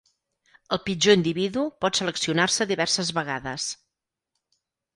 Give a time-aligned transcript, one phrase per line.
[0.77, 3.69] El pitjor individu pot seleccionar-se diverses vegades.